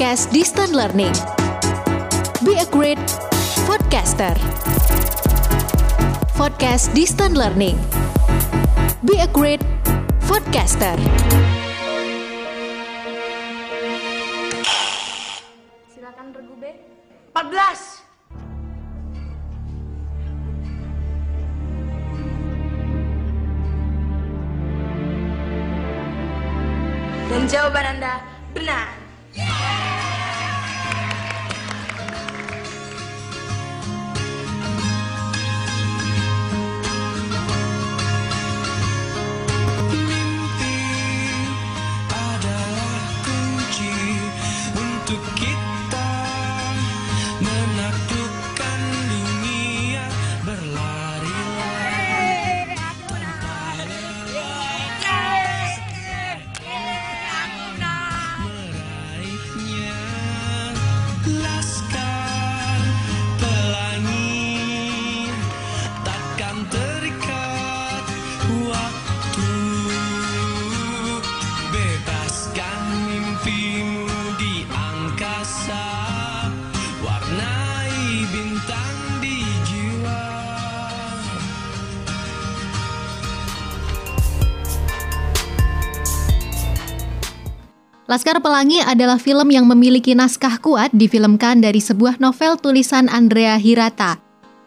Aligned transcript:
podcast 0.00 0.32
Distant 0.32 0.72
Learning. 0.72 1.12
Be 2.40 2.56
a 2.56 2.64
great 2.72 2.96
podcaster. 3.68 4.32
Podcast 6.32 6.96
Distant 6.96 7.36
Learning. 7.36 7.76
Be 9.04 9.20
a 9.20 9.28
great 9.28 9.60
podcaster. 10.24 10.96
Silakan 15.92 16.32
regu 16.32 16.56
B. 16.56 16.72
14. 17.36 18.00
Dan 27.28 27.44
jawaban 27.52 27.84
Anda 27.84 28.24
benar. 28.56 29.09
Adalah 29.36 29.99
Laskar 88.10 88.42
Pelangi 88.42 88.82
adalah 88.82 89.22
film 89.22 89.54
yang 89.54 89.70
memiliki 89.70 90.18
naskah 90.18 90.58
kuat 90.58 90.90
difilmkan 90.90 91.62
dari 91.62 91.78
sebuah 91.78 92.18
novel 92.18 92.58
tulisan 92.58 93.06
Andrea 93.06 93.54
Hirata. 93.54 94.18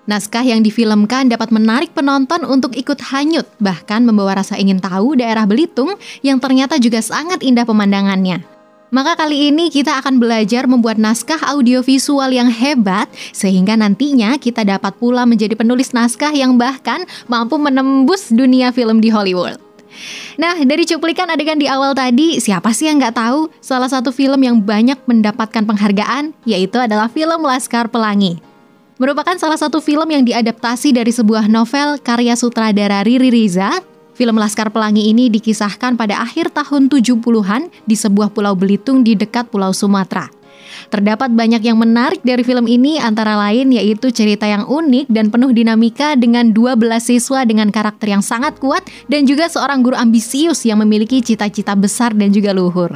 Naskah 0.07 0.47
yang 0.47 0.63
difilmkan 0.63 1.27
dapat 1.27 1.51
menarik 1.51 1.91
penonton 1.91 2.47
untuk 2.47 2.71
ikut 2.71 3.03
hanyut, 3.11 3.43
bahkan 3.59 4.07
membawa 4.07 4.39
rasa 4.39 4.55
ingin 4.55 4.79
tahu 4.79 5.19
daerah 5.19 5.43
Belitung 5.43 5.91
yang 6.23 6.39
ternyata 6.39 6.79
juga 6.79 7.03
sangat 7.03 7.43
indah 7.43 7.67
pemandangannya. 7.67 8.47
Maka 8.95 9.19
kali 9.19 9.51
ini 9.51 9.67
kita 9.67 9.99
akan 9.99 10.23
belajar 10.23 10.63
membuat 10.63 10.95
naskah 10.95 11.43
audiovisual 11.43 12.31
yang 12.31 12.47
hebat 12.47 13.11
sehingga 13.35 13.75
nantinya 13.75 14.39
kita 14.39 14.63
dapat 14.63 14.95
pula 14.95 15.27
menjadi 15.27 15.59
penulis 15.59 15.91
naskah 15.91 16.31
yang 16.31 16.55
bahkan 16.55 17.03
mampu 17.27 17.59
menembus 17.59 18.31
dunia 18.31 18.71
film 18.71 19.03
di 19.03 19.11
Hollywood. 19.11 19.72
Nah, 20.39 20.57
dari 20.65 20.83
cuplikan 20.85 21.29
adegan 21.29 21.57
di 21.61 21.69
awal 21.69 21.93
tadi, 21.93 22.41
siapa 22.41 22.73
sih 22.73 22.89
yang 22.89 22.97
nggak 22.97 23.15
tahu 23.17 23.49
salah 23.61 23.89
satu 23.89 24.09
film 24.09 24.41
yang 24.41 24.57
banyak 24.61 24.97
mendapatkan 25.05 25.63
penghargaan, 25.63 26.33
yaitu 26.45 26.81
adalah 26.81 27.09
film 27.09 27.45
Laskar 27.45 27.89
Pelangi. 27.89 28.41
Merupakan 29.01 29.35
salah 29.41 29.57
satu 29.57 29.81
film 29.81 30.05
yang 30.05 30.23
diadaptasi 30.23 30.93
dari 30.93 31.09
sebuah 31.09 31.49
novel 31.49 31.97
karya 31.99 32.37
sutradara 32.37 33.01
Riri 33.01 33.33
Riza. 33.33 33.81
Film 34.13 34.37
Laskar 34.37 34.69
Pelangi 34.69 35.09
ini 35.09 35.25
dikisahkan 35.33 35.97
pada 35.97 36.21
akhir 36.21 36.53
tahun 36.53 36.85
70-an 36.85 37.73
di 37.89 37.95
sebuah 37.97 38.29
pulau 38.29 38.53
Belitung 38.53 39.01
di 39.01 39.17
dekat 39.17 39.49
Pulau 39.49 39.73
Sumatera. 39.73 40.29
Terdapat 40.93 41.33
banyak 41.33 41.65
yang 41.65 41.81
menarik 41.81 42.21
dari 42.21 42.45
film 42.45 42.69
ini 42.69 43.01
antara 43.01 43.33
lain 43.33 43.73
yaitu 43.73 44.13
cerita 44.13 44.45
yang 44.45 44.69
unik 44.69 45.09
dan 45.09 45.33
penuh 45.33 45.49
dinamika 45.49 46.13
dengan 46.13 46.53
12 46.53 46.77
siswa 47.01 47.41
dengan 47.49 47.73
karakter 47.73 48.13
yang 48.13 48.21
sangat 48.21 48.61
kuat 48.61 48.85
dan 49.09 49.25
juga 49.25 49.49
seorang 49.49 49.81
guru 49.81 49.97
ambisius 49.97 50.61
yang 50.69 50.77
memiliki 50.85 51.17
cita-cita 51.25 51.73
besar 51.73 52.13
dan 52.13 52.29
juga 52.29 52.53
luhur. 52.53 52.93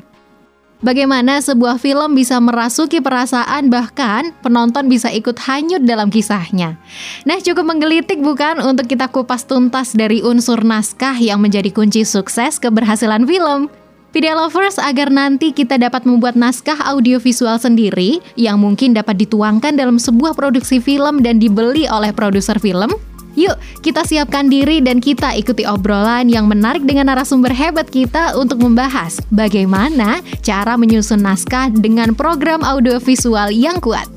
Bagaimana 0.78 1.42
sebuah 1.42 1.82
film 1.82 2.14
bisa 2.14 2.38
merasuki 2.38 3.02
perasaan 3.02 3.74
bahkan 3.74 4.30
penonton 4.46 4.86
bisa 4.86 5.10
ikut 5.10 5.34
hanyut 5.50 5.82
dalam 5.82 6.14
kisahnya. 6.14 6.78
Nah 7.26 7.42
cukup 7.42 7.66
menggelitik 7.66 8.22
bukan 8.22 8.62
untuk 8.62 8.86
kita 8.86 9.10
kupas 9.10 9.50
tuntas 9.50 9.98
dari 9.98 10.22
unsur 10.22 10.62
naskah 10.62 11.18
yang 11.18 11.42
menjadi 11.42 11.74
kunci 11.74 12.06
sukses 12.06 12.62
keberhasilan 12.62 13.26
film. 13.26 13.74
Video 14.18 14.34
Lovers 14.34 14.82
agar 14.82 15.14
nanti 15.14 15.54
kita 15.54 15.78
dapat 15.78 16.02
membuat 16.02 16.34
naskah 16.34 16.90
audiovisual 16.90 17.62
sendiri 17.62 18.18
yang 18.34 18.58
mungkin 18.58 18.98
dapat 18.98 19.14
dituangkan 19.22 19.78
dalam 19.78 20.02
sebuah 20.02 20.34
produksi 20.34 20.82
film 20.82 21.22
dan 21.22 21.38
dibeli 21.38 21.86
oleh 21.86 22.10
produser 22.10 22.58
film. 22.58 22.98
Yuk, 23.38 23.54
kita 23.86 24.02
siapkan 24.10 24.50
diri 24.50 24.82
dan 24.82 24.98
kita 24.98 25.38
ikuti 25.38 25.70
obrolan 25.70 26.34
yang 26.34 26.50
menarik 26.50 26.82
dengan 26.82 27.14
narasumber 27.14 27.54
hebat 27.54 27.94
kita 27.94 28.34
untuk 28.34 28.58
membahas 28.58 29.22
bagaimana 29.30 30.26
cara 30.42 30.74
menyusun 30.82 31.22
naskah 31.22 31.70
dengan 31.70 32.18
program 32.18 32.66
audiovisual 32.66 33.54
yang 33.54 33.78
kuat. 33.78 34.17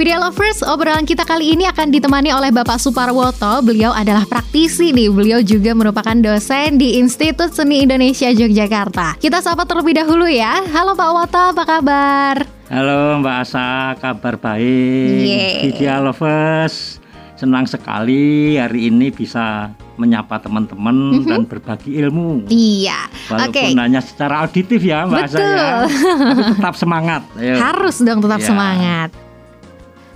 Video 0.00 0.16
Lovers, 0.16 0.64
obrolan 0.64 1.04
kita 1.04 1.28
kali 1.28 1.52
ini 1.52 1.68
akan 1.68 1.92
ditemani 1.92 2.32
oleh 2.32 2.48
Bapak 2.48 2.80
Suparwoto. 2.80 3.60
Beliau 3.60 3.92
adalah 3.92 4.24
praktisi 4.24 4.96
nih. 4.96 5.12
Beliau 5.12 5.44
juga 5.44 5.76
merupakan 5.76 6.16
dosen 6.16 6.80
di 6.80 6.96
Institut 6.96 7.52
Seni 7.52 7.84
Indonesia 7.84 8.32
Yogyakarta. 8.32 9.20
Kita 9.20 9.44
sapa 9.44 9.68
terlebih 9.68 10.00
dahulu 10.00 10.24
ya. 10.24 10.64
Halo 10.72 10.96
Pak 10.96 11.10
Woto, 11.12 11.44
apa 11.52 11.64
kabar? 11.68 12.48
Halo 12.72 13.20
Mbak 13.20 13.36
Asa, 13.44 13.92
kabar 14.00 14.40
baik. 14.40 15.20
Yeay. 15.20 15.68
Media 15.68 16.00
Lovers, 16.00 16.96
senang 17.36 17.68
sekali 17.68 18.56
hari 18.56 18.88
ini 18.88 19.12
bisa 19.12 19.68
menyapa 20.00 20.40
teman-teman 20.40 21.28
dan 21.28 21.44
berbagi 21.44 22.00
ilmu. 22.00 22.48
Iya. 22.48 23.04
Walaupun 23.28 23.76
Oke. 23.76 23.76
hanya 23.76 24.00
secara 24.00 24.48
auditif 24.48 24.80
ya 24.80 25.04
Mbak 25.04 25.28
Asa 25.28 25.36
ya. 25.36 25.44
Betul. 25.44 25.76
Tapi 26.24 26.42
tetap 26.56 26.74
semangat. 26.80 27.20
Ayo. 27.36 27.60
Harus 27.60 28.00
dong 28.00 28.24
tetap 28.24 28.40
Ya. 28.40 28.48
semangat. 28.48 29.12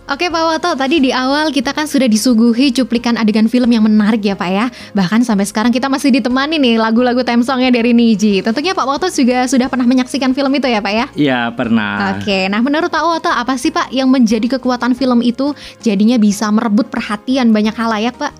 Oke 0.04 0.28
Pak 0.28 0.44
Woto, 0.44 0.76
tadi 0.76 1.00
di 1.00 1.16
awal 1.16 1.48
kita 1.48 1.72
kan 1.72 1.88
sudah 1.88 2.04
disuguhi 2.04 2.76
cuplikan 2.76 3.16
adegan 3.16 3.48
film 3.48 3.72
yang 3.72 3.88
menarik 3.88 4.20
ya 4.20 4.37
Pak 4.37 4.50
ya. 4.53 4.69
Bahkan 4.92 5.25
sampai 5.25 5.48
sekarang 5.48 5.72
kita 5.72 5.88
masih 5.88 6.12
ditemani 6.12 6.60
nih 6.60 6.76
lagu-lagu 6.76 7.25
theme 7.25 7.41
songnya 7.41 7.72
dari 7.72 7.97
Niji. 7.97 8.44
Tentunya 8.44 8.76
Pak 8.76 8.84
Woto 8.84 9.09
juga 9.09 9.48
sudah 9.48 9.64
pernah 9.72 9.88
menyaksikan 9.88 10.37
film 10.37 10.53
itu 10.60 10.69
ya 10.69 10.84
Pak 10.84 10.93
ya? 10.93 11.06
Iya 11.16 11.41
pernah. 11.56 12.20
Oke, 12.20 12.53
nah 12.53 12.60
menurut 12.60 12.93
Pak 12.93 13.00
Woto 13.00 13.32
apa 13.32 13.56
sih 13.56 13.72
Pak 13.72 13.97
yang 13.97 14.12
menjadi 14.12 14.60
kekuatan 14.60 14.93
film 14.93 15.25
itu 15.25 15.56
jadinya 15.81 16.20
bisa 16.20 16.53
merebut 16.53 16.93
perhatian 16.93 17.48
banyak 17.48 17.72
halayak 17.72 18.12
Pak? 18.20 18.37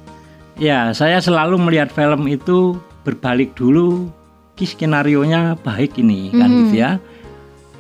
Ya, 0.60 0.92
saya 0.92 1.16
selalu 1.24 1.56
melihat 1.56 1.88
film 1.88 2.28
itu 2.28 2.76
berbalik 3.08 3.56
dulu 3.56 4.12
ki 4.60 4.69
skenario-nya 4.69 5.56
baik 5.64 5.97
ini 5.97 6.28
kan 6.28 6.44
Mhm. 6.44 6.58
gitu 6.69 6.74
ya. 6.76 7.00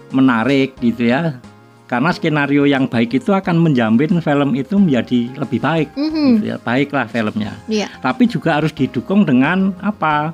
Menarik 0.08 0.72
gitu 0.80 1.04
ya. 1.04 1.36
Karena 1.84 2.10
skenario 2.10 2.64
yang 2.64 2.88
baik 2.88 3.20
itu 3.20 3.28
akan 3.28 3.60
menjamin 3.60 4.16
film 4.24 4.56
itu 4.56 4.80
menjadi 4.80 5.36
lebih 5.36 5.60
baik 5.60 5.88
Mhm. 5.92 6.40
gitu 6.40 6.44
ya. 6.48 6.56
Baiklah 6.56 7.04
filmnya. 7.06 7.52
Iya. 7.68 7.92
Tapi 8.00 8.24
juga 8.24 8.56
harus 8.56 8.72
didukung 8.72 9.28
dengan 9.28 9.76
apa? 9.84 10.32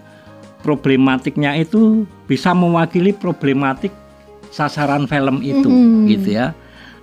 Problematiknya 0.62 1.56
itu 1.56 2.06
bisa 2.28 2.54
mewakili 2.54 3.10
problematik 3.10 3.90
sasaran 4.54 5.10
film 5.10 5.42
itu 5.42 5.66
Mhm. 5.66 6.06
gitu 6.06 6.28
ya. 6.38 6.54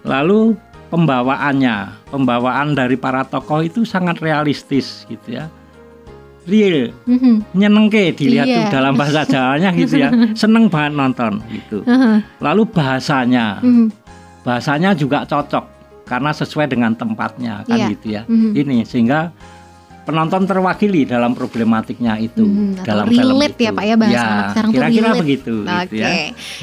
Lalu 0.07 0.55
pembawaannya, 0.87 2.07
pembawaan 2.07 2.71
dari 2.71 2.95
para 2.95 3.27
tokoh 3.27 3.59
itu 3.59 3.83
sangat 3.83 4.23
realistis 4.23 5.03
gitu 5.11 5.35
ya. 5.35 5.51
Real, 6.47 6.95
Mhm. 7.03 7.51
nyenengke 7.51 8.15
dilihat 8.15 8.47
tuh 8.47 8.65
dalam 8.71 8.95
bahasa 8.95 9.27
Jawanya 9.27 9.75
gitu 9.75 9.99
ya. 9.99 10.07
Seneng 10.39 10.71
banget 10.71 10.95
nonton 10.95 11.43
gitu. 11.51 11.83
Heeh. 11.83 12.23
Lalu 12.39 12.63
bahasanya, 12.71 13.59
Mhm. 13.59 13.91
Bahasanya 14.47 14.95
juga 14.95 15.27
cocok 15.27 15.75
karena 16.07 16.31
sesuai 16.31 16.71
dengan 16.71 16.95
tempatnya 16.95 17.67
kan 17.67 17.75
Iya. 17.75 17.87
gitu 17.91 18.07
ya. 18.15 18.21
Mhm. 18.31 18.55
Ini 18.55 18.77
sehingga 18.87 19.35
penonton 20.07 20.47
terwakili 20.47 21.03
dalam 21.03 21.35
problematiknya 21.35 22.15
itu 22.15 22.39
Hmm, 22.39 22.79
dalam 22.79 23.05
film 23.05 23.35
relate 23.35 23.59
ya 23.59 23.69
itu. 23.69 23.75
Pak 23.75 23.83
ya 23.83 23.95
bahasa 23.95 24.23
anak 24.23 24.45
sekarang 24.47 24.69
tuh 24.69 24.75
kira-kira 24.79 25.03
relate. 25.03 25.19
begitu 25.19 25.53
Oke. 25.59 25.83
gitu 25.83 25.95
ya. 25.97 26.09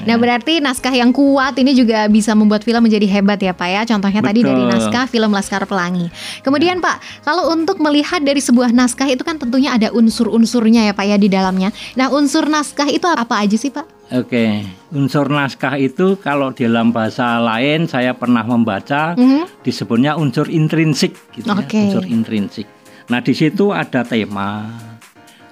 Nah, 0.02 0.16
berarti 0.16 0.52
naskah 0.58 0.94
yang 0.94 1.10
kuat 1.12 1.54
ini 1.54 1.72
juga 1.72 2.08
bisa 2.08 2.32
membuat 2.32 2.64
film 2.64 2.80
menjadi 2.80 3.04
hebat 3.06 3.36
ya 3.38 3.52
Pak 3.52 3.68
ya. 3.68 3.82
Contohnya 3.84 4.20
tadi 4.20 4.40
Betul. 4.40 4.48
dari 4.50 4.62
naskah 4.66 5.04
film 5.04 5.30
Laskar 5.30 5.62
Pelangi. 5.64 6.08
Kemudian 6.40 6.80
Pak, 6.80 6.96
kalau 7.20 7.52
untuk 7.52 7.76
melihat 7.78 8.18
dari 8.18 8.40
sebuah 8.40 8.72
naskah 8.72 9.06
itu 9.06 9.20
kan 9.20 9.36
tentunya 9.36 9.70
ada 9.70 9.92
unsur-unsurnya 9.92 10.88
ya 10.88 10.92
Pak 10.92 11.04
ya 11.04 11.16
di 11.16 11.28
dalamnya. 11.28 11.68
Nah, 11.94 12.08
unsur 12.08 12.46
naskah 12.46 12.88
itu 12.88 13.04
apa 13.04 13.36
aja 13.36 13.54
sih 13.54 13.68
Pak? 13.68 14.08
Oke, 14.14 14.60
unsur 14.90 15.26
naskah 15.26 15.76
itu 15.76 16.16
kalau 16.16 16.52
dalam 16.52 16.92
bahasa 16.92 17.40
lain 17.40 17.84
saya 17.84 18.12
pernah 18.12 18.40
membaca 18.40 19.12
Mhm. 19.12 19.60
disebutnya 19.60 20.14
unsur 20.14 20.46
intrinsik 20.46 21.16
gitu 21.32 21.44
ya, 21.46 21.56
Oke. 21.56 21.80
unsur 21.82 22.04
intrinsik. 22.04 22.68
Nah, 23.04 23.20
di 23.20 23.36
situ 23.36 23.68
ada 23.68 24.00
tema, 24.00 24.64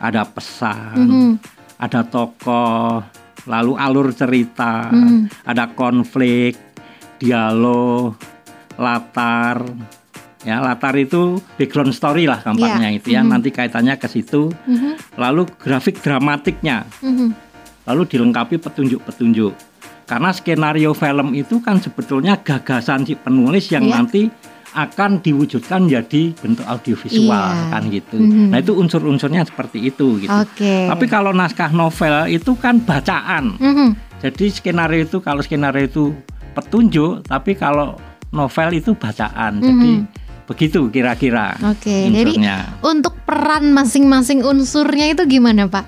ada 0.01 0.25
pesan, 0.25 0.97
Mhm. 0.97 1.33
ada 1.77 2.01
tokoh, 2.01 3.05
lalu 3.45 3.73
alur 3.77 4.09
cerita, 4.17 4.89
Mhm. 4.89 5.45
ada 5.45 5.69
konflik, 5.77 6.57
dialog, 7.21 8.17
latar. 8.81 9.63
Ya, 10.43 10.59
latar 10.59 10.99
itu 10.99 11.39
background 11.55 11.95
story 11.95 12.27
lah 12.27 12.43
gampangnya 12.43 12.91
Iya. 12.91 12.99
itu 12.99 13.09
ya. 13.15 13.23
Mhm. 13.23 13.31
Nanti 13.31 13.49
kaitannya 13.55 13.95
ke 13.95 14.11
situ. 14.11 14.51
Mhm. 14.67 15.15
Lalu 15.15 15.47
grafik 15.55 16.03
dramatiknya 16.03 16.83
Mhm. 16.99 17.31
lalu 17.87 18.03
dilengkapi 18.11 18.59
petunjuk-petunjuk. 18.59 19.55
Karena 20.03 20.35
skenario 20.35 20.99
film 20.99 21.31
itu 21.39 21.63
kan 21.63 21.79
sebetulnya 21.79 22.43
gagasan 22.43 23.07
si 23.07 23.15
penulis 23.15 23.71
yang 23.71 23.87
Iya. 23.87 23.95
nanti 23.95 24.23
akan 24.73 25.21
diwujudkan 25.21 25.85
jadi 25.85 26.33
bentuk 26.35 26.65
audiovisual 26.65 27.29
Iya. 27.29 27.69
kan 27.71 27.83
gitu. 27.89 28.17
Mhm. 28.17 28.51
Nah 28.51 28.59
itu 28.59 28.73
unsur-unsurnya 28.73 29.45
seperti 29.45 29.85
itu 29.85 30.17
gitu. 30.19 30.33
Oke. 30.33 30.89
Tapi 30.89 31.05
kalau 31.07 31.31
naskah 31.31 31.69
novel 31.71 32.27
itu 32.27 32.57
kan 32.57 32.81
bacaan. 32.81 33.57
Mhm. 33.57 33.89
Jadi 34.21 34.45
skenario 34.49 35.03
itu 35.03 35.19
kalau 35.19 35.41
skenario 35.41 35.85
itu 35.85 36.17
petunjuk, 36.53 37.25
tapi 37.25 37.53
kalau 37.53 38.01
novel 38.29 38.69
itu 38.73 38.93
bacaan. 38.93 39.59
Jadi 39.59 39.91
Mhm. 39.99 40.09
begitu 40.43 40.89
kira-kira 40.89 41.57
Oke, 41.63 42.09
jadi 42.09 42.29
unsurnya. 42.29 42.57
untuk 42.81 43.15
peran 43.23 43.71
masing-masing 43.71 44.41
unsurnya 44.43 45.11
itu 45.11 45.23
gimana 45.27 45.65
Pak? 45.65 45.85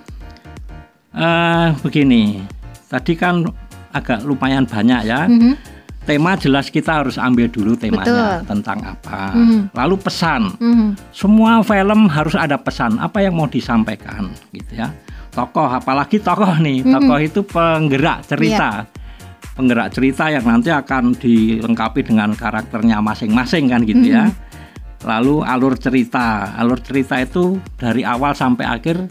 Eh, 1.14 1.68
begini, 1.80 2.42
tadi 2.84 3.14
kan 3.14 3.46
agak 3.90 4.24
lumayan 4.24 4.66
banyak 4.66 5.00
ya. 5.04 5.24
Mhm. 5.24 5.54
Tema 6.04 6.36
jelas 6.36 6.68
kita 6.68 7.00
harus 7.02 7.16
ambil 7.16 7.48
dulu 7.48 7.72
temanya 7.74 8.04
Betul. 8.04 8.36
tentang 8.48 8.78
apa. 8.84 9.32
Mhm. 9.32 9.72
Lalu 9.72 9.94
pesan. 9.98 10.42
Mhm. 10.56 10.88
Semua 11.10 11.64
film 11.64 12.06
harus 12.06 12.36
ada 12.36 12.56
pesan 12.56 13.00
apa 13.00 13.24
yang 13.24 13.34
mau 13.34 13.48
disampaikan 13.48 14.28
gitu 14.52 14.72
ya. 14.76 14.92
Tokoh 15.32 15.66
apalagi 15.66 16.20
tokoh 16.20 16.60
nih, 16.60 16.84
Mhm. 16.84 16.92
tokoh 16.92 17.18
itu 17.18 17.40
penggerak 17.42 18.22
cerita. 18.24 18.86
Penggerak 19.54 19.88
cerita 19.90 20.30
yang 20.30 20.44
nanti 20.44 20.68
akan 20.68 21.14
dilengkapi 21.14 22.02
dengan 22.02 22.34
karakternya 22.34 22.98
masing-masing 22.98 23.70
kan 23.70 23.82
gitu 23.82 24.12
ya. 24.12 24.28
Lalu 25.04 25.44
alur 25.44 25.76
cerita. 25.76 26.56
Alur 26.56 26.80
cerita 26.80 27.20
itu 27.20 27.60
dari 27.76 28.00
awal 28.02 28.32
sampai 28.32 28.64
akhir 28.64 29.04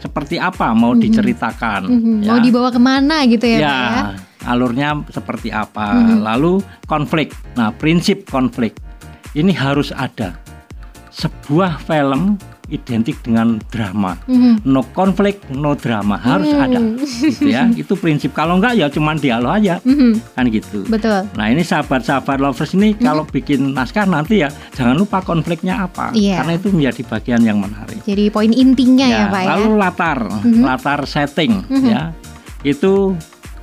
seperti 0.00 0.40
apa 0.40 0.72
mau 0.72 0.96
diceritakan 0.96 1.90
Mhm. 1.90 2.16
ya. 2.24 2.28
Mau 2.32 2.38
dibawa 2.40 2.72
ke 2.72 2.80
mana 2.80 3.26
gitu 3.28 3.44
ya, 3.44 3.58
Ya, 3.60 3.68
Pak 3.68 3.90
ya? 3.92 4.04
alurnya 4.48 4.88
seperti 5.10 5.52
apa. 5.52 5.92
Mhm. 5.92 6.24
Lalu 6.24 6.52
konflik. 6.86 7.34
Nah, 7.52 7.68
prinsip 7.70 8.24
konflik 8.26 8.78
ini 9.34 9.52
harus 9.52 9.92
ada. 9.92 10.38
Sebuah 11.10 11.82
film 11.82 12.38
identik 12.70 13.18
dengan 13.20 13.58
drama. 13.66 14.14
Mhm. 14.24 14.62
No 14.64 14.86
konflik, 14.88 15.42
no 15.50 15.74
drama 15.74 16.16
harus 16.16 16.48
Hmm. 16.48 16.62
ada. 16.62 16.80
Gitu 17.26 17.46
ya. 17.46 17.66
Itu 17.68 17.94
prinsip. 17.94 18.30
Kalau 18.30 18.56
enggak 18.56 18.74
ya 18.74 18.86
cuman 18.86 19.14
dialog 19.14 19.52
aja. 19.52 19.82
Mhm. 19.82 20.22
Kan 20.32 20.44
gitu. 20.48 20.86
Betul. 20.86 21.26
Nah 21.34 21.46
ini 21.46 21.60
sahabat-sahabat 21.60 22.38
lovers 22.38 22.72
ini 22.72 22.94
kalau 22.94 23.22
bikin 23.24 23.70
naskah 23.70 24.04
nanti 24.04 24.40
ya 24.40 24.48
jangan 24.72 24.94
lupa 24.94 25.20
konfliknya 25.20 25.82
apa 25.82 26.10
Iya. 26.12 26.40
karena 26.40 26.52
itu 26.54 26.68
menjadi 26.70 27.02
bagian 27.04 27.42
yang 27.42 27.58
menarik. 27.58 28.00
Jadi 28.02 28.30
poin 28.30 28.50
intinya 28.50 29.04
ya, 29.04 29.26
Pak 29.26 29.40
ya. 29.40 29.48
lalu 29.50 29.68
latar, 29.76 30.18
Mhm. 30.40 30.62
latar 30.62 31.00
setting 31.04 31.60
Mhm. 31.66 31.86
ya. 31.86 32.02
Itu 32.62 33.18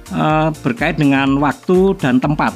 eh, 0.07 0.49
berkait 0.61 0.95
dengan 0.95 1.35
waktu 1.37 1.91
dan 1.99 2.17
tempat 2.17 2.55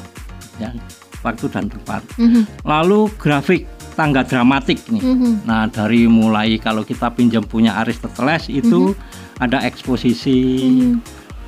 ya. 0.56 0.72
Waktu 1.20 1.46
dan 1.48 1.68
tempat. 1.68 2.00
Mhm. 2.16 2.64
Lalu 2.64 3.12
grafik 3.14 3.68
tangga 3.92 4.24
dramatik 4.24 4.80
nih. 4.88 5.02
Mhm. 5.02 5.32
Nah, 5.44 5.68
dari 5.68 6.08
mulai 6.08 6.56
kalau 6.56 6.82
kita 6.82 7.12
pinjam 7.12 7.44
punya 7.44 7.76
Aristoteles 7.78 8.48
itu 8.48 8.96
ada 9.38 9.60
eksposisi, 9.62 10.40
Mhm. 10.68 10.92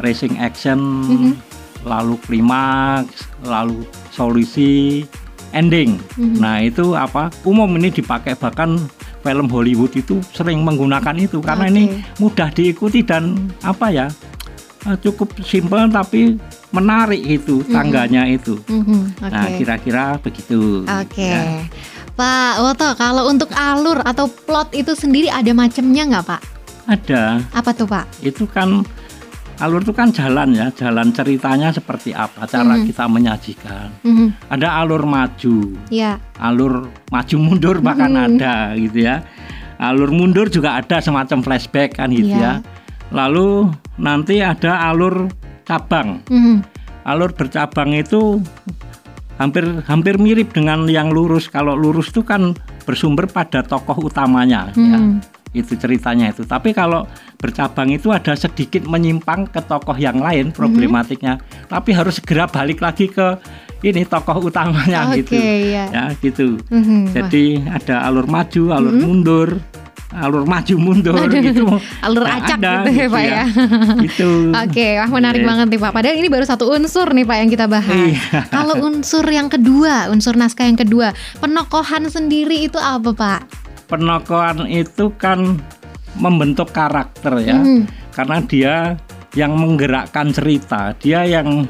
racing 0.01 0.35
action, 0.39 0.79
Mhm. 1.05 1.33
lalu 1.85 2.15
klimaks, 2.25 3.29
lalu 3.45 3.85
solusi, 4.11 5.05
ending. 5.53 5.97
Mhm. 6.17 6.37
Nah, 6.41 6.61
itu 6.61 6.93
apa? 6.93 7.31
Umum 7.43 7.71
ini 7.79 7.89
dipakai 7.89 8.35
bahkan 8.35 8.77
film 9.25 9.49
Hollywood 9.49 9.97
itu 9.97 10.21
sering 10.35 10.61
menggunakan 10.61 11.17
itu 11.17 11.41
karena 11.41 11.65
Oke. 11.65 11.73
ini 11.73 11.85
mudah 12.21 12.49
diikuti 12.53 13.01
dan 13.01 13.37
apa 13.65 13.89
ya? 13.89 14.09
eh, 14.85 15.01
cukup 15.01 15.33
simpel 15.41 15.89
tapi 15.89 16.37
menarik 16.69 17.25
itu 17.25 17.65
tangganya 17.73 18.29
itu. 18.29 18.61
Mhm. 18.69 19.17
Oke. 19.17 19.33
Nah, 19.33 19.49
kira-kira 19.57 20.05
begitu. 20.21 20.85
Oke. 20.85 21.25
Ya. 21.25 21.65
Pak 22.15 22.63
Woto, 22.63 22.95
kalau 22.95 23.27
untuk 23.27 23.51
alur 23.59 23.99
atau 24.07 24.31
plot 24.31 24.71
itu 24.71 24.95
sendiri 24.95 25.27
ada 25.27 25.51
macamnya 25.51 26.07
nggak 26.07 26.27
Pak? 26.31 26.43
Ada. 26.87 27.43
Apa 27.51 27.75
tuh 27.75 27.91
Pak? 27.91 28.07
Itu 28.23 28.47
kan 28.47 28.87
alur 29.59 29.83
itu 29.83 29.91
kan 29.91 30.15
jalan 30.15 30.55
ya, 30.55 30.71
jalan 30.71 31.11
ceritanya 31.11 31.75
seperti 31.75 32.15
apa, 32.15 32.47
cara 32.47 32.79
Mhm. 32.79 32.87
kita 32.87 33.05
menyajikan. 33.11 33.87
Mhm. 34.07 34.27
Ada 34.47 34.79
alur 34.79 35.03
maju, 35.03 35.75
Ya. 35.91 36.23
alur 36.39 36.87
maju 37.11 37.37
mundur 37.39 37.83
bahkan 37.83 38.15
Mhm. 38.15 38.23
ada 38.39 38.79
gitu 38.79 38.99
ya. 39.03 39.27
Alur 39.75 40.15
mundur 40.15 40.47
juga 40.47 40.79
ada 40.79 41.03
semacam 41.03 41.43
flashback 41.43 41.99
kan 41.99 42.15
gitu 42.15 42.31
Iya. 42.31 42.39
ya. 42.39 42.55
Lalu 43.11 43.75
nanti 43.99 44.39
ada 44.39 44.87
alur 44.87 45.27
cabang. 45.67 46.23
Mhm. 46.31 46.63
Alur 47.03 47.35
bercabang 47.35 47.91
itu 47.91 48.39
hampir 49.39 49.65
hampir 49.87 50.15
mirip 50.17 50.55
dengan 50.55 50.87
yang 50.87 51.11
lurus. 51.11 51.51
Kalau 51.51 51.75
lurus 51.75 52.11
itu 52.11 52.23
kan 52.23 52.55
bersumber 52.85 53.27
pada 53.27 53.65
tokoh 53.65 54.09
utamanya 54.11 54.71
ya. 54.75 54.99
Mhm. 55.01 55.13
Itu 55.55 55.79
ceritanya 55.79 56.35
itu. 56.35 56.43
Tapi 56.43 56.75
kalau 56.75 57.07
bercabang 57.39 57.95
itu 57.95 58.11
ada 58.11 58.35
sedikit 58.35 58.83
menyimpang 58.91 59.47
ke 59.47 59.63
tokoh 59.63 59.95
yang 59.95 60.19
lain 60.19 60.51
problematiknya. 60.51 61.39
Tapi 61.71 61.95
harus 61.95 62.19
segera 62.19 62.51
balik 62.51 62.83
lagi 62.83 63.07
ke 63.07 63.39
ini 63.85 64.03
tokoh 64.09 64.49
utamanya 64.49 65.13
Oke, 65.13 65.23
gitu. 65.23 65.35
ya. 65.39 65.85
Ya, 65.93 66.05
gitu. 66.19 66.59
Mhm. 66.73 67.13
Wah. 67.13 67.13
Jadi 67.15 67.45
ada 67.71 68.03
alur 68.09 68.27
maju, 68.27 68.63
alur 68.73 68.97
mundur, 68.97 69.49
alur 70.15 70.47
maju 70.47 70.75
mundur 70.79 71.19
Aduh, 71.19 71.43
gitu. 71.43 71.67
alur 71.99 72.23
Nah, 72.23 72.39
acak 72.39 72.59
ada 72.63 72.73
gitu 72.81 72.91
ya, 72.95 73.07
Pak 73.11 73.23
ya. 73.23 73.45
Itu. 73.99 74.31
Oke, 74.55 74.87
wah 74.97 75.11
menarik 75.11 75.43
Iya. 75.43 75.49
banget 75.51 75.67
nih 75.69 75.81
Pak. 75.83 75.91
Padahal 75.91 76.17
ini 76.17 76.29
baru 76.31 76.45
satu 76.47 76.65
unsur 76.71 77.11
nih 77.11 77.27
Pak 77.27 77.37
yang 77.37 77.51
kita 77.51 77.67
bahas. 77.67 77.91
Iya. 77.91 78.47
Kalau 78.49 78.75
unsur 78.81 79.27
yang 79.27 79.51
kedua, 79.51 80.07
unsur 80.09 80.35
naskah 80.35 80.65
yang 80.65 80.79
kedua, 80.79 81.11
penokohan 81.39 82.07
sendiri 82.07 82.65
itu 82.65 82.79
apa 82.79 83.11
Pak? 83.11 83.41
Penokohan 83.87 84.65
itu 84.67 85.11
kan 85.15 85.59
membentuk 86.15 86.71
karakter 86.71 87.43
ya. 87.43 87.59
Mhm. 87.59 87.83
Karena 88.11 88.39
dia 88.41 88.75
yang 89.35 89.59
menggerakkan 89.59 90.31
cerita, 90.31 90.95
dia 90.97 91.27
yang 91.27 91.67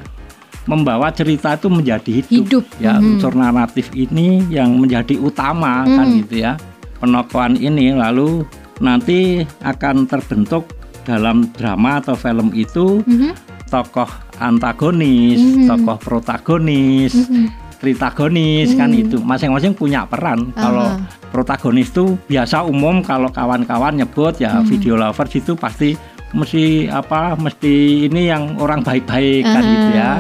membawa 0.65 1.09
cerita 1.11 1.53
itu 1.53 1.69
menjadi 1.69 2.21
hidup. 2.23 2.29
Hidup, 2.29 2.65
Ya, 2.77 2.97
mhm. 2.97 3.17
unsur 3.17 3.33
naratif 3.33 3.89
ini 3.93 4.45
yang 4.49 4.77
menjadi 4.77 5.17
utama 5.17 5.85
kan 5.85 6.09
Mhm. 6.09 6.17
gitu 6.25 6.35
ya. 6.41 6.57
Penokohan 7.01 7.59
ini 7.59 7.95
lalu 7.95 8.47
nanti 8.79 9.43
akan 9.63 10.07
terbentuk 10.07 10.71
dalam 11.05 11.47
drama 11.53 12.01
atau 12.01 12.17
film 12.17 12.51
itu 12.57 13.05
Mhm. 13.05 13.37
tokoh 13.69 14.09
antagonis, 14.41 15.39
Mhm. 15.39 15.69
tokoh 15.69 15.97
protagonis, 16.01 17.13
Mhm. 17.13 17.47
tritagonis 17.79 18.73
kan 18.75 18.91
Mhm. 18.91 19.01
itu 19.05 19.17
masing-masing 19.21 19.77
punya 19.77 20.09
peran. 20.09 20.49
Kalau 20.57 20.89
Aha. 20.97 21.05
protagonis 21.29 21.93
itu 21.93 22.17
biasa 22.25 22.65
umum 22.65 23.05
kalau 23.05 23.29
kawan-kawan 23.29 24.01
nyebut 24.01 24.41
ya 24.41 24.63
Mhm. 24.63 24.67
video 24.67 24.95
lovers 24.97 25.35
itu 25.37 25.53
pasti 25.55 25.93
mesti 26.35 26.91
apa 26.91 27.39
mesti 27.39 28.07
ini 28.11 28.27
yang 28.27 28.59
orang 28.59 28.83
baik-baik 28.83 29.45
kan 29.45 29.63
Aha. 29.63 29.71
gitu 29.71 29.89
ya. 29.95 30.13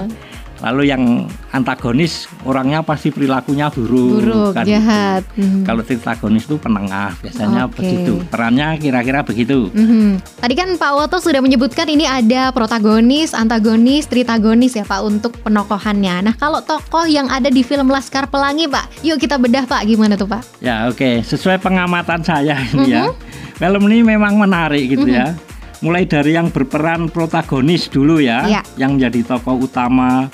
Lalu 0.64 0.88
yang 0.88 1.02
antagonis 1.52 2.24
orangnya 2.40 2.80
pasti 2.80 3.12
perilakunya 3.12 3.68
buruk, 3.68 4.18
Buruk, 4.18 4.50
kan 4.52 4.64
jahat. 4.64 5.20
gitu. 5.30 5.60
Kalau 5.62 5.84
tritagonis 5.84 6.44
itu 6.44 6.56
penengah, 6.56 7.12
biasanya 7.20 7.68
Oke. 7.68 7.78
begitu. 7.78 8.14
Perannya 8.26 8.80
kira-kira 8.80 9.20
begitu. 9.20 9.68
Mhm. 9.70 10.24
Tadi 10.40 10.54
kan 10.54 10.68
Pak 10.72 10.92
Woto 10.94 11.20
sudah 11.20 11.38
menyebutkan 11.38 11.84
ini 11.86 12.04
ada 12.04 12.48
protagonis, 12.48 13.36
antagonis, 13.36 14.08
tritagonis 14.08 14.72
ya 14.72 14.82
Pak 14.82 15.00
untuk 15.00 15.36
penokohannya. 15.38 16.24
Nah 16.24 16.34
kalau 16.34 16.58
tokoh 16.58 17.04
yang 17.04 17.28
ada 17.28 17.46
di 17.46 17.60
film 17.60 17.86
Laskar 17.86 18.26
Pelangi 18.26 18.64
Pak, 18.64 19.04
yuk 19.04 19.20
kita 19.20 19.36
bedah 19.36 19.64
Pak 19.64 19.84
gimana 19.84 20.16
tuh 20.16 20.26
Pak? 20.26 20.42
Ya 20.58 20.88
oke, 20.88 21.20
sesuai 21.22 21.60
pengamatan 21.60 22.24
saya 22.24 22.56
ini 22.72 22.88
ya. 22.88 23.04
Mhm. 23.04 23.12
Film 23.54 23.82
ini 23.86 24.00
memang 24.02 24.34
menarik 24.34 24.88
gitu 24.88 25.06
ya. 25.06 25.36
Mulai 25.78 26.08
dari 26.08 26.32
yang 26.32 26.48
berperan 26.48 27.06
protagonis 27.06 27.86
dulu 27.86 28.16
ya, 28.16 28.48
Ya. 28.48 28.60
yang 28.74 28.96
jadi 28.96 29.20
tokoh 29.20 29.60
utama 29.62 30.32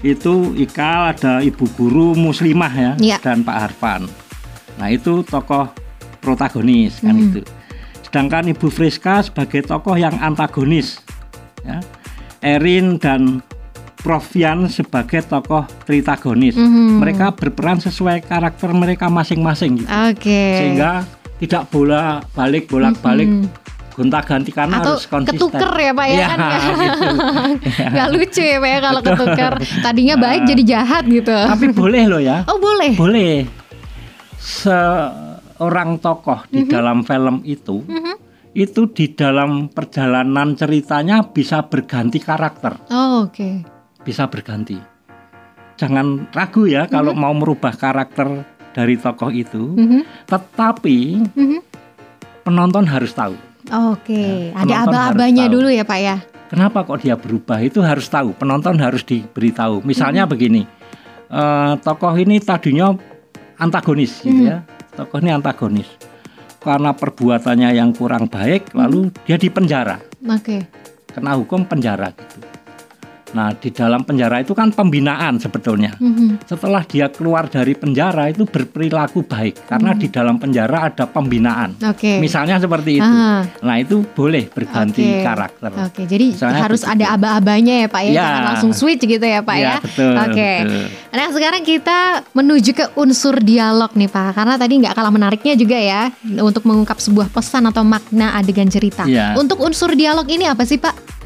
itu 0.00 0.54
Ikal 0.54 1.12
ada 1.12 1.42
ibu 1.42 1.66
guru 1.74 2.14
muslimah 2.14 2.72
ya, 2.72 2.92
Ya. 2.98 3.18
dan 3.18 3.42
Pak 3.42 3.56
Harfan. 3.58 4.06
Nah 4.78 4.88
itu 4.88 5.22
tokoh 5.22 5.66
protagonis 6.20 7.02
kan 7.02 7.14
Mhm. 7.14 7.24
itu. 7.24 7.40
Sedangkan 8.02 8.48
Ibu 8.48 8.72
Friska 8.72 9.20
sebagai 9.20 9.60
tokoh 9.60 9.92
yang 9.92 10.16
antagonis, 10.16 11.02
ya. 11.60 11.82
Erin 12.40 12.96
dan 12.96 13.42
Prof 13.98 14.32
Yan 14.32 14.70
sebagai 14.70 15.26
tokoh 15.26 15.66
tritagonis. 15.82 16.54
Mhm. 16.54 17.02
Mereka 17.02 17.34
berperan 17.34 17.82
sesuai 17.82 18.22
karakter 18.24 18.70
mereka 18.70 19.10
masing-masing 19.10 19.82
gitu. 19.82 19.90
Oke. 19.90 20.42
Sehingga 20.56 21.02
tidak 21.36 21.66
bola 21.68 22.22
balik 22.32 22.70
bolak 22.70 22.96
balik 23.02 23.26
Mhm. 23.98 24.06
gonta 24.06 24.22
ganti 24.22 24.50
karena 24.54 24.78
Atau 24.78 24.94
harus 24.94 25.04
konsisten. 25.04 25.34
ketuker 25.42 25.72
ya 25.74 25.90
Pak 25.90 26.06
ya, 26.06 26.14
Iya, 26.14 26.26
kan 26.28 26.38
ya. 26.38 26.58
gitu. 26.62 27.06
Gak 27.98 28.08
lucu 28.14 28.42
ya 28.44 28.56
Pak 28.56 28.70
ya 28.70 28.78
kalau 28.80 29.00
ketuker. 29.02 29.52
Tadinya 29.82 30.14
baik 30.16 30.42
jadi 30.46 30.62
jahat 30.64 31.04
gitu. 31.04 31.34
Tapi 31.34 31.66
boleh 31.70 32.02
loh 32.06 32.22
ya. 32.22 32.46
Oh 32.46 32.56
boleh. 32.56 32.94
Boleh. 32.94 33.34
Seorang 34.38 35.98
tokoh 35.98 36.46
di 36.46 36.62
dalam 36.64 37.02
film 37.02 37.42
itu 37.42 37.82
Mhm. 37.82 38.14
itu 38.54 38.86
di 38.88 39.12
dalam 39.12 39.66
perjalanan 39.68 40.54
ceritanya 40.54 41.22
bisa 41.24 41.62
berganti 41.62 42.18
karakter, 42.18 42.78
Oh, 42.88 43.22
Oke. 43.24 43.62
bisa 44.00 44.26
berganti. 44.26 44.78
Jangan 45.74 46.30
ragu 46.30 46.66
ya 46.66 46.86
kalau 46.86 47.12
mau 47.12 47.30
merubah 47.30 47.70
karakter 47.70 48.42
dari 48.72 48.94
tokoh 48.94 49.30
itu, 49.30 49.74
Mhm. 49.74 50.26
tetapi 50.26 50.98
Mhm. 51.34 51.58
penonton 52.42 52.82
harus 52.84 53.12
tahu 53.12 53.34
Oke. 53.68 54.52
Ya, 54.52 54.64
Ada 54.64 54.74
aba-abanya 54.88 55.46
dulu 55.48 55.68
ya 55.68 55.84
Pak 55.84 56.00
ya. 56.00 56.16
kenapa 56.48 56.80
kok 56.88 57.04
dia 57.04 57.12
berubah 57.12 57.60
itu 57.60 57.84
harus 57.84 58.08
tahu. 58.08 58.32
Penonton 58.32 58.80
harus 58.80 59.04
diberitahu. 59.04 59.84
Misalnya 59.84 60.24
begini, 60.24 60.64
eh, 61.28 61.72
tokoh 61.84 62.16
ini 62.16 62.40
tadinya 62.40 62.96
antagonis 63.60 64.24
gitu 64.24 64.48
ya, 64.48 64.64
tokoh 64.96 65.20
ini 65.20 65.30
antagonis 65.34 65.88
karena 66.58 66.90
perbuatannya 66.92 67.70
yang 67.70 67.94
kurang 67.94 68.26
baik, 68.26 68.74
lalu 68.74 69.14
dia 69.24 69.38
dipenjara, 69.38 70.02
Oke. 70.26 70.66
kena 71.06 71.38
hukum 71.38 71.62
penjara 71.64 72.10
gitu. 72.10 72.57
Nah 73.32 73.52
di 73.52 73.68
dalam 73.68 74.02
penjara 74.02 74.40
itu 74.40 74.52
kan 74.52 74.70
pembinaan 74.70 75.36
sebetulnya. 75.36 75.92
Mhm. 75.98 76.44
Setelah 76.44 76.84
dia 76.84 77.08
keluar 77.08 77.46
dari 77.46 77.74
penjara 77.74 78.28
itu 78.28 78.44
berperilaku 78.44 79.24
baik 79.24 79.68
karena 79.68 79.92
di 79.92 80.08
dalam 80.08 80.36
penjara 80.36 80.88
ada 80.88 81.04
pembinaan. 81.04 81.76
Oke. 81.84 82.16
Misalnya 82.18 82.56
seperti 82.56 82.98
itu. 82.98 83.04
Ah. 83.04 83.44
Nah 83.60 83.76
itu 83.76 84.00
boleh 84.08 84.48
berganti 84.48 85.02
Oke. 85.02 85.22
karakter. 85.22 85.70
Oke, 85.84 86.02
jadi 86.04 86.26
Misalnya 86.32 86.62
harus 86.62 86.82
begitu. 86.82 86.94
ada 86.96 87.06
aba-abanya 87.14 87.74
ya 87.82 87.88
Pak 87.88 88.02
ya, 88.02 88.10
Ya. 88.10 88.22
jangan 88.22 88.44
langsung 88.48 88.72
switch 88.72 89.02
gitu 89.02 89.22
ya 89.22 89.40
Pak 89.40 89.56
Iya, 89.56 89.66
ya. 89.68 89.76
betul, 89.80 90.12
Oke. 90.14 90.52
betul. 90.64 90.84
Nah 91.08 91.26
sekarang 91.30 91.62
kita 91.62 91.98
menuju 92.32 92.70
ke 92.72 92.84
unsur 92.94 93.36
dialog 93.38 93.90
nih 93.92 94.06
Pak, 94.06 94.28
karena 94.34 94.54
tadi 94.54 94.74
nggak 94.78 94.94
kalah 94.94 95.12
menariknya 95.12 95.54
juga 95.54 95.76
ya 95.76 96.02
untuk 96.38 96.64
mengungkap 96.64 96.98
sebuah 96.98 97.28
pesan 97.28 97.66
atau 97.66 97.82
makna 97.82 98.34
adegan 98.34 98.68
cerita. 98.68 99.04
Iya. 99.04 99.34
Untuk 99.34 99.58
unsur 99.58 99.92
dialog 99.92 100.24
ini 100.26 100.44
apa 100.44 100.62
sih 100.62 100.76
Pak? 100.76 101.17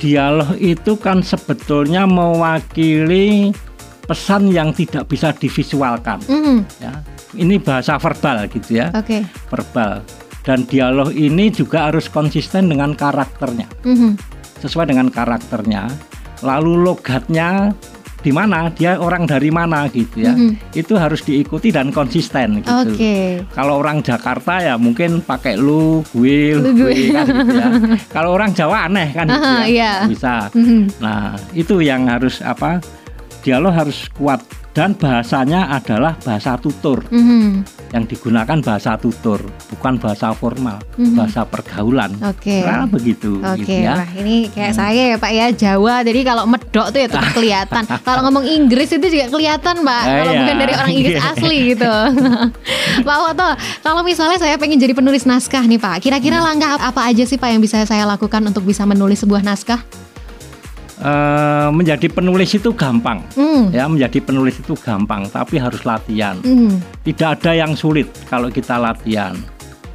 Dialog 0.00 0.56
itu 0.56 0.96
kan 0.96 1.20
sebetulnya 1.20 2.08
mewakili 2.08 3.52
pesan 4.08 4.48
yang 4.48 4.72
tidak 4.72 5.06
bisa 5.06 5.30
divisualkan 5.30 6.18
Mhm, 6.24 6.56
ya. 6.80 6.92
Ini 7.30 7.62
bahasa 7.62 7.94
verbal 7.94 8.48
gitu 8.50 8.80
ya, 8.80 8.90
Oke. 8.90 9.22
verbal. 9.46 10.02
Dan 10.42 10.64
dialog 10.66 11.12
ini 11.12 11.52
juga 11.52 11.92
harus 11.92 12.08
konsisten 12.08 12.66
dengan 12.66 12.96
karakternya, 12.96 13.68
Mhm, 13.86 14.16
sesuai 14.58 14.88
dengan 14.90 15.12
karakternya. 15.12 15.86
Lalu 16.40 16.80
logatnya 16.80 17.76
di 18.20 18.30
mana, 18.30 18.68
dia 18.68 19.00
orang 19.00 19.24
dari 19.24 19.48
mana 19.48 19.88
gitu 19.88 20.20
ya. 20.20 20.36
Mhm. 20.36 20.76
Itu 20.76 21.00
harus 21.00 21.24
diikuti 21.24 21.72
dan 21.72 21.88
konsisten 21.88 22.60
gitu. 22.60 22.96
Oke. 22.96 23.40
Kalau 23.56 23.80
orang 23.80 24.04
Jakarta 24.04 24.60
ya 24.60 24.74
mungkin 24.76 25.24
pakai 25.24 25.56
lu, 25.56 26.04
gue, 26.12 26.54
lu, 26.56 26.70
gue. 26.76 27.12
kan 27.12 27.24
gitu 27.26 27.54
ya. 27.56 27.68
Kalau 28.14 28.36
orang 28.36 28.52
Jawa 28.52 28.86
aneh 28.86 29.08
kan 29.16 29.24
gitu 29.24 29.40
Aha, 29.40 29.56
ya. 29.64 29.66
iya. 29.66 29.92
Bisa. 30.04 30.34
Mhm, 30.52 31.00
Nah, 31.00 31.34
itu 31.56 31.80
yang 31.80 32.04
harus 32.08 32.44
apa? 32.44 32.80
Dialog 33.40 33.72
harus 33.72 34.04
kuat 34.12 34.44
dan 34.70 34.94
bahasanya 34.94 35.66
adalah 35.68 36.14
bahasa 36.20 36.54
tutur 36.54 37.02
mhm, 37.08 37.66
yang 37.90 38.04
digunakan 38.04 38.54
bahasa 38.60 38.94
tutur, 38.94 39.42
bukan 39.68 39.98
bahasa 39.98 40.30
formal, 40.30 40.78
Mhm. 40.94 41.14
bahasa 41.14 41.42
pergaulan. 41.42 42.14
Oke. 42.22 42.62
Nah, 42.62 42.86
begitu 42.86 43.38
Oke, 43.40 43.66
gitu 43.66 43.82
ya. 43.82 43.98
wah 43.98 44.10
ini 44.14 44.46
kayak 44.46 44.72
saya 44.72 45.02
ya 45.10 45.16
Pak 45.16 45.32
ya 45.32 45.46
Jawa, 45.50 46.00
jadi 46.00 46.20
kalau 46.22 46.46
medok 46.46 46.86
tuh 46.88 46.98
ya 46.98 47.08
tetap 47.08 47.26
kelihatan. 47.36 47.82
kalau 48.00 48.20
ngomong 48.22 48.44
Inggris 48.44 48.90
itu 48.90 49.06
juga 49.08 49.26
kelihatan 49.28 49.82
Pak, 49.82 50.02
Eh, 50.02 50.14
kalau 50.16 50.32
iya. 50.32 50.40
bukan 50.40 50.56
dari 50.56 50.72
orang 50.72 50.90
Inggris 50.92 51.18
Iya. 51.18 51.30
asli 51.30 51.56
gitu. 51.68 51.94
Pak 53.06 53.18
Woto, 53.18 53.48
kalau 53.80 54.02
misalnya 54.02 54.38
saya 54.38 54.54
pengen 54.54 54.78
jadi 54.78 54.92
penulis 54.92 55.24
naskah 55.24 55.62
nih 55.62 55.78
Pak, 55.78 55.98
kira-kira 56.00 56.38
Hmm. 56.38 56.46
langkah 56.48 56.78
apa 56.78 57.00
aja 57.04 57.22
sih 57.22 57.36
Pak 57.36 57.48
yang 57.48 57.60
bisa 57.60 57.82
saya 57.82 58.06
lakukan 58.06 58.40
untuk 58.42 58.62
bisa 58.62 58.84
menulis 58.84 59.18
sebuah 59.18 59.42
naskah? 59.42 59.82
Eh, 61.00 61.68
menjadi 61.72 62.12
penulis 62.12 62.52
itu 62.52 62.76
gampang. 62.76 63.24
Hmm, 63.32 63.72
Ya, 63.72 63.88
menjadi 63.88 64.20
penulis 64.20 64.60
itu 64.60 64.76
gampang, 64.76 65.24
tapi 65.32 65.56
harus 65.56 65.80
latihan. 65.82 66.36
hmm, 66.44 66.76
tidak 67.08 67.40
ada 67.40 67.56
yang 67.56 67.72
sulit 67.72 68.04
kalau 68.28 68.52
kita 68.52 68.76
latihan. 68.76 69.32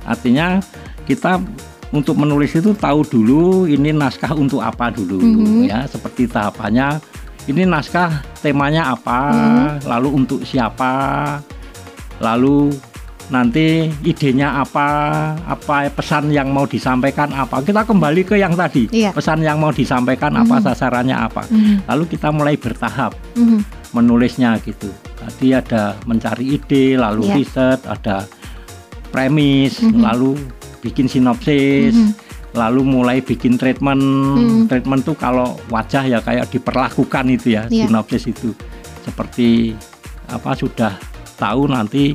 Artinya 0.02 0.58
kita 1.06 1.38
untuk 1.94 2.18
menulis 2.18 2.58
itu 2.58 2.74
tahu 2.74 3.06
dulu 3.06 3.70
ini 3.70 3.94
naskah 3.94 4.34
untuk 4.34 4.60
apa 4.60 4.90
dulu 4.90 5.22
Mhm. 5.22 5.70
ya 5.70 5.86
seperti 5.86 6.26
tahapannya 6.26 6.98
ini 7.46 7.64
naskah 7.64 8.26
temanya 8.42 8.90
apa 8.92 9.20
Mhm. 9.32 9.86
lalu 9.86 10.10
untuk 10.12 10.42
siapa 10.42 10.92
lalu 12.18 12.74
nanti 13.26 13.90
idenya 14.06 14.62
apa 14.62 14.88
apa 15.50 15.90
pesan 15.90 16.30
yang 16.30 16.54
mau 16.54 16.70
disampaikan 16.70 17.34
apa 17.34 17.66
kita 17.66 17.82
kembali 17.82 18.22
ke 18.22 18.38
yang 18.38 18.54
tadi 18.54 18.86
Iya. 18.94 19.18
pesan 19.18 19.42
yang 19.42 19.58
mau 19.58 19.74
disampaikan 19.74 20.38
apa 20.38 20.62
Mhm. 20.62 20.64
sasarannya 20.64 21.18
apa 21.18 21.42
mhm, 21.50 21.90
lalu 21.90 22.04
kita 22.06 22.30
mulai 22.30 22.54
bertahap 22.54 23.18
mhm. 23.34 23.66
menulisnya 23.96 24.60
gitu. 24.62 24.92
Tadi 25.16 25.56
ada 25.56 25.96
mencari 26.06 26.60
ide, 26.60 27.00
lalu 27.00 27.32
Iya. 27.32 27.36
riset, 27.40 27.80
ada 27.88 28.28
premis, 29.10 29.80
Mhm. 29.82 30.04
lalu 30.04 30.36
bikin 30.84 31.08
sinopsis, 31.08 31.96
Mhm. 31.96 32.12
lalu 32.54 32.82
mulai 32.86 33.24
bikin 33.24 33.56
treatment. 33.58 34.04
Mhm. 34.38 34.68
Treatment 34.70 35.02
tuh 35.02 35.16
kalau 35.16 35.56
wajah 35.72 36.04
ya 36.06 36.20
kayak 36.22 36.52
diperlakukan 36.52 37.26
itu 37.32 37.56
ya, 37.58 37.66
Iya. 37.72 37.88
sinopsis 37.90 38.30
itu 38.30 38.52
seperti 39.02 39.74
apa 40.28 40.54
sudah 40.54 40.94
tahu 41.36 41.72
nanti 41.72 42.14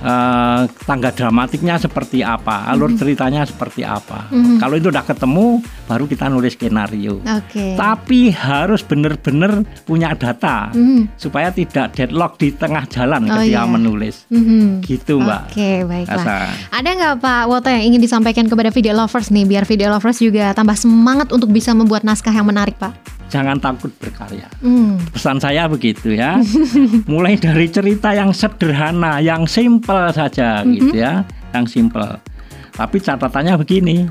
eh, 0.00 0.62
tangga 0.84 1.10
dramatiknya 1.10 1.78
seperti 1.78 2.20
apa, 2.20 2.66
alur 2.66 2.90
ceritanya 2.94 3.46
seperti 3.46 3.86
apa. 3.86 4.26
Mhm. 4.28 4.58
Kalau 4.58 4.74
itu 4.74 4.88
udah 4.90 5.04
ketemu, 5.04 5.60
baru 5.84 6.04
kita 6.04 6.26
nulis 6.26 6.54
skenario. 6.54 7.20
Oke. 7.22 7.76
Tapi 7.76 8.32
harus 8.32 8.82
benar-benar 8.82 9.62
punya 9.84 10.16
data 10.16 10.72
Mhm, 10.72 11.14
supaya 11.14 11.50
tidak 11.50 11.94
deadlock 11.94 12.40
di 12.40 12.50
tengah 12.50 12.88
jalan 12.88 13.28
Oh, 13.28 13.38
ketika 13.38 13.62
iya. 13.62 13.68
menulis. 13.68 14.26
mhm. 14.28 14.82
Gitu, 14.82 15.20
Mbak. 15.20 15.42
Oke, 15.52 15.70
baiklah. 15.84 16.24
Asa. 16.24 16.38
Ada 16.72 16.90
nggak 16.94 17.14
Pak 17.20 17.42
Woto 17.46 17.68
yang 17.70 17.84
ingin 17.94 18.00
disampaikan 18.02 18.46
kepada 18.48 18.70
video 18.70 18.94
lovers 18.96 19.28
nih, 19.30 19.44
biar 19.44 19.64
video 19.64 19.88
lovers 19.90 20.18
juga 20.18 20.50
tambah 20.52 20.74
semangat 20.74 21.30
untuk 21.30 21.50
bisa 21.50 21.70
membuat 21.72 22.02
naskah 22.02 22.32
yang 22.32 22.46
menarik, 22.48 22.74
Pak? 22.76 23.13
Jangan 23.34 23.58
takut 23.58 23.90
berkarya. 23.98 24.46
Hmm. 24.62 24.94
Pesan 25.10 25.42
saya 25.42 25.66
begitu 25.66 26.14
ya. 26.14 26.38
Mulai 27.10 27.34
dari 27.34 27.66
cerita 27.66 28.14
yang 28.14 28.30
sederhana, 28.30 29.18
yang 29.18 29.42
simple 29.50 30.14
saja 30.14 30.62
Mhm. 30.62 30.70
gitu 30.70 30.94
ya, 30.94 31.26
yang 31.50 31.66
simple. 31.66 32.14
Tapi 32.70 33.02
catatannya 33.02 33.58
begini, 33.58 34.06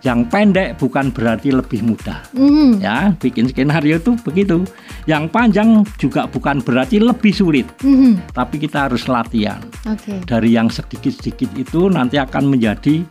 yang 0.00 0.24
pendek 0.24 0.80
bukan 0.80 1.12
berarti 1.12 1.52
lebih 1.52 1.84
mudah. 1.84 2.24
Mhm. 2.32 2.80
Ya, 2.80 3.12
bikin 3.20 3.52
skenario 3.52 4.00
itu 4.00 4.16
begitu. 4.24 4.64
Yang 5.04 5.28
panjang 5.28 5.68
juga 6.00 6.24
bukan 6.24 6.64
berarti 6.64 6.96
lebih 6.96 7.30
sulit, 7.30 7.68
Mhm. 7.84 8.32
tapi 8.32 8.56
kita 8.56 8.88
harus 8.88 9.04
latihan. 9.04 9.60
Oke. 9.84 10.16
dari 10.24 10.56
yang 10.56 10.72
sedikit-sedikit 10.72 11.52
itu 11.60 11.92
nanti 11.92 12.16
akan 12.16 12.48
menjadi 12.48 13.04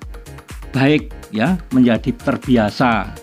baik 0.73 1.11
ya, 1.29 1.59
menjadi 1.69 2.09
terbiasa. 2.17 3.13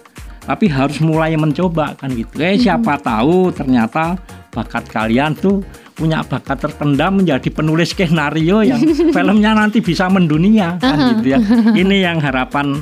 Tapi 0.49 0.65
harus 0.73 0.97
mulai 1.05 1.37
mencoba 1.37 1.93
kan 2.01 2.09
gitu. 2.17 2.41
Eh 2.41 2.57
siapa 2.57 2.97
tahu 2.97 3.53
ternyata 3.53 4.17
bakat 4.49 4.89
kalian 4.89 5.37
tuh 5.37 5.61
punya 5.93 6.25
bakat 6.25 6.57
terpendam 6.57 7.21
menjadi 7.21 7.53
penulis 7.53 7.93
skenario 7.93 8.65
yang 8.65 8.81
filmnya 9.15 9.53
nanti 9.53 9.85
bisa 9.85 10.09
mendunia 10.09 10.81
kan 10.81 10.97
gitu 11.21 11.37
ya. 11.37 11.39
Ini 11.85 12.09
yang 12.09 12.25
harapan 12.25 12.81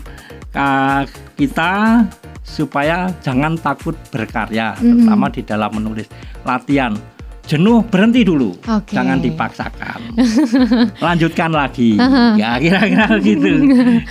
uh, 0.54 1.02
kita 1.34 2.06
supaya 2.46 3.10
jangan 3.26 3.58
takut 3.58 3.98
berkarya, 4.14 4.78
terutama 4.78 5.26
di 5.34 5.42
dalam 5.42 5.74
menulis 5.74 6.06
latihan. 6.46 6.94
Jenuh 7.46 7.86
berhenti 7.86 8.26
dulu, 8.26 8.58
Oke. 8.58 8.90
jangan 8.90 9.22
dipaksakan. 9.22 10.18
Lanjutkan 11.06 11.50
lagi, 11.50 11.94
ya 12.42 12.58
kira-kira 12.58 13.06
gitu. 13.22 13.50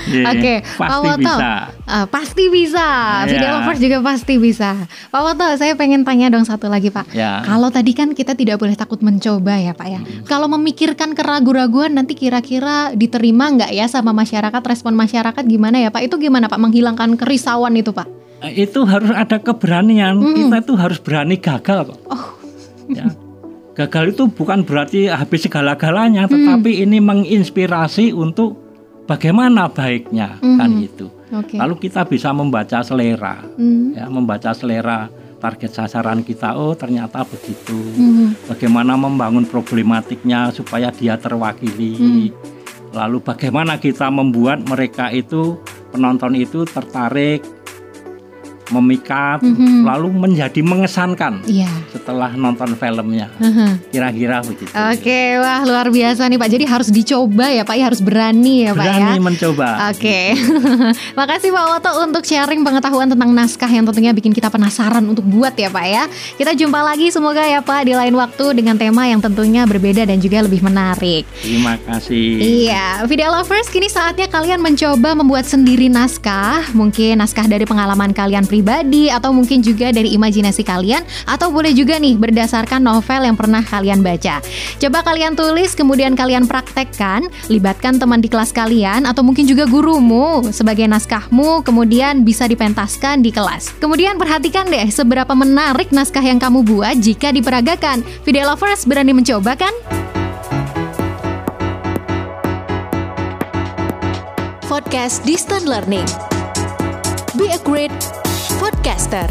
Yeah, 0.06 0.32
Oke, 0.32 0.54
Pak 0.64 0.88
pasti 0.88 1.04
Woto. 1.04 1.20
bisa. 1.20 1.50
Ah, 1.84 2.06
pasti 2.08 2.44
bisa. 2.48 2.88
Video 3.26 3.44
Iya. 3.44 3.54
lovers 3.60 3.80
juga 3.80 3.98
pasti 4.00 4.34
bisa. 4.38 4.70
Pak 5.10 5.22
Woto, 5.22 5.48
saya 5.56 5.76
pengen 5.76 6.02
tanya 6.02 6.32
dong 6.32 6.46
satu 6.46 6.72
lagi 6.72 6.88
Pak. 6.88 7.12
Ya. 7.12 7.44
Kalau 7.44 7.68
tadi 7.68 7.92
kan 7.92 8.14
kita 8.14 8.34
tidak 8.34 8.56
boleh 8.56 8.74
takut 8.74 9.02
mencoba 9.02 9.58
ya 9.58 9.74
Pak 9.74 9.88
ya. 9.90 10.00
Hmm. 10.00 10.24
Kalau 10.24 10.48
memikirkan 10.48 11.12
keraguan-raguan 11.12 11.92
nanti 11.92 12.14
kira-kira 12.14 12.94
diterima 12.94 13.52
nggak 13.52 13.72
ya 13.72 13.86
sama 13.86 14.14
masyarakat, 14.14 14.62
respon 14.62 14.96
masyarakat 14.96 15.44
gimana 15.44 15.76
ya 15.78 15.90
Pak? 15.90 16.06
Itu 16.06 16.16
gimana 16.16 16.48
Pak 16.48 16.62
menghilangkan 16.62 17.20
kerisauan 17.20 17.76
itu 17.76 17.92
Pak? 17.92 18.08
Eh, 18.42 18.64
Itu 18.64 18.88
harus 18.88 19.12
ada 19.12 19.36
keberanian. 19.38 20.22
Kita 20.22 20.62
itu 20.62 20.74
harus 20.76 21.00
berani 21.00 21.36
gagal 21.36 21.92
kok. 21.92 22.00
Oh. 22.08 22.26
Ya. 22.88 23.10
Gagal 23.76 24.16
itu 24.16 24.24
bukan 24.32 24.64
berarti 24.64 25.12
habis 25.12 25.44
segala-galanya, 25.44 26.32
tetapi 26.32 26.88
ini 26.88 27.04
menginspirasi 27.04 28.16
untuk 28.16 28.56
bagaimana 29.04 29.68
baiknya 29.68 30.40
kan 30.40 30.70
gitu. 30.80 31.12
Oke. 31.36 31.60
Lalu 31.60 31.76
kita 31.84 32.08
bisa 32.08 32.32
membaca 32.32 32.80
selera, 32.80 33.44
Hmm. 33.60 33.92
ya 33.92 34.08
membaca 34.08 34.56
selera 34.56 35.12
target 35.44 35.76
sasaran 35.76 36.24
kita. 36.24 36.56
Oh 36.56 36.72
ternyata 36.72 37.28
begitu. 37.28 37.76
Hmm. 37.76 38.32
Bagaimana 38.48 38.96
membangun 38.96 39.44
problematiknya 39.44 40.56
supaya 40.56 40.90
dia 40.96 41.20
terwakili. 41.20 42.32
Lalu 42.96 43.20
bagaimana 43.20 43.76
kita 43.76 44.08
membuat 44.08 44.64
mereka 44.64 45.12
itu 45.12 45.60
penonton 45.92 46.32
itu 46.40 46.64
tertarik, 46.64 47.44
memikat, 48.70 49.42
Mhm. 49.42 49.86
lalu 49.86 50.08
menjadi 50.10 50.62
mengesankan 50.62 51.46
Iya. 51.46 51.70
setelah 51.90 52.34
nonton 52.34 52.74
filmnya. 52.74 53.30
Haha. 53.38 53.78
Kira-kira 53.90 54.42
begitu. 54.42 54.72
Oke, 54.72 55.22
wah 55.38 55.62
luar 55.62 55.88
biasa 55.88 56.26
nih 56.26 56.38
Pak. 56.38 56.50
Jadi 56.50 56.66
harus 56.66 56.90
dicoba 56.90 57.50
ya 57.50 57.62
Pak, 57.62 57.76
ya 57.76 57.84
harus 57.86 58.02
berani 58.02 58.66
ya 58.66 58.72
Pak 58.72 58.82
ya. 58.82 58.94
Berani 58.96 59.20
mencoba. 59.20 59.68
Oke, 59.90 60.20
makasih 61.20 61.50
Pak 61.50 61.66
Woto 61.68 61.92
untuk 62.02 62.24
sharing 62.24 62.62
pengetahuan 62.62 63.08
tentang 63.08 63.30
naskah 63.32 63.68
yang 63.68 63.86
tentunya 63.86 64.12
bikin 64.12 64.32
kita 64.32 64.50
penasaran 64.50 65.04
untuk 65.04 65.26
buat 65.26 65.54
ya 65.54 65.70
Pak 65.70 65.86
ya. 65.86 66.04
Kita 66.36 66.52
jumpa 66.54 66.80
lagi 66.82 67.10
semoga 67.10 67.44
ya 67.44 67.60
Pak 67.60 67.86
di 67.86 67.94
lain 67.94 68.16
waktu 68.16 68.56
dengan 68.56 68.76
tema 68.76 69.06
yang 69.06 69.20
tentunya 69.20 69.66
berbeda 69.66 70.06
dan 70.06 70.18
juga 70.18 70.42
lebih 70.42 70.62
menarik. 70.62 71.24
Terima 71.42 71.78
kasih. 71.82 72.66
Iya, 72.66 73.06
video 73.06 73.30
lovers 73.30 73.68
kini 73.68 73.88
saatnya 73.88 74.26
kalian 74.26 74.60
mencoba 74.60 75.14
membuat 75.14 75.46
sendiri 75.46 75.88
naskah. 75.88 76.74
Mungkin 76.74 77.18
naskah 77.18 77.46
dari 77.46 77.64
pengalaman 77.64 78.12
kalian 78.12 78.46
pribadi 78.56 79.12
atau 79.12 79.36
mungkin 79.36 79.60
juga 79.60 79.92
dari 79.92 80.16
imajinasi 80.16 80.64
kalian 80.64 81.04
atau 81.28 81.52
boleh 81.52 81.76
juga 81.76 82.00
nih 82.00 82.16
berdasarkan 82.16 82.80
novel 82.80 83.28
yang 83.28 83.36
pernah 83.36 83.60
kalian 83.60 84.00
baca. 84.00 84.40
Coba 84.80 85.04
kalian 85.04 85.36
tulis 85.36 85.76
kemudian 85.76 86.16
kalian 86.16 86.48
praktekkan, 86.48 87.28
libatkan 87.52 88.00
teman 88.00 88.24
di 88.24 88.32
kelas 88.32 88.56
kalian 88.56 89.04
atau 89.04 89.28
mungkin 89.28 89.44
juga 89.44 89.68
gurumu 89.68 90.48
sebagai 90.56 90.88
naskahmu 90.88 91.68
kemudian 91.68 92.24
bisa 92.24 92.48
dipentaskan 92.48 93.20
di 93.20 93.36
kelas. 93.36 93.76
Kemudian 93.84 94.16
perhatikan 94.16 94.72
deh 94.72 94.88
seberapa 94.88 95.36
menarik 95.36 95.92
naskah 95.92 96.24
yang 96.24 96.40
kamu 96.40 96.64
buat 96.64 96.96
jika 96.96 97.36
diperagakan. 97.36 98.08
Video 98.24 98.48
lovers 98.48 98.88
berani 98.88 99.12
mencoba 99.12 99.60
kan? 99.60 99.76
Podcast 104.64 105.28
Distant 105.28 105.68
Learning. 105.68 106.08
Be 107.36 107.52
a 107.52 107.60
great 107.68 107.92
podcaster. 108.86 109.26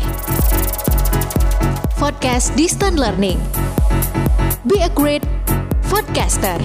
Podcast 1.95 2.59
Distant 2.59 2.99
Learning. 2.99 3.39
Be 4.67 4.83
a 4.83 4.91
great 4.91 5.23
podcaster. 5.87 6.59